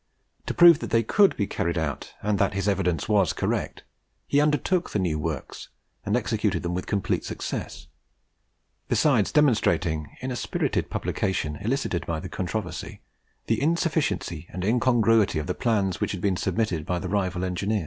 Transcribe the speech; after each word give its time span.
To 0.47 0.55
prove 0.55 0.79
that 0.79 0.89
they 0.89 1.03
could 1.03 1.37
be 1.37 1.45
carried 1.45 1.77
out, 1.77 2.15
and 2.23 2.39
that 2.39 2.55
his 2.55 2.67
evidence 2.67 3.07
was 3.07 3.33
correct, 3.33 3.83
he 4.27 4.41
undertook 4.41 4.89
the 4.89 4.97
new 4.97 5.19
works, 5.19 5.69
and 6.03 6.17
executed 6.17 6.63
them 6.63 6.73
with 6.73 6.87
complete 6.87 7.23
success; 7.23 7.85
besides 8.87 9.31
demonstrating 9.31 10.17
in 10.19 10.31
a 10.31 10.35
spirited 10.35 10.89
publication 10.89 11.57
elicited 11.57 12.03
by 12.07 12.19
the 12.19 12.29
controversy, 12.29 13.01
the 13.45 13.61
insufficiency 13.61 14.47
and 14.49 14.65
incongruity 14.65 15.37
of 15.37 15.45
the 15.45 15.53
plans 15.53 16.01
which 16.01 16.13
had 16.13 16.21
been 16.21 16.35
submitted 16.35 16.83
by 16.83 16.97
the 16.97 17.07
rival 17.07 17.43
engineer. 17.45 17.79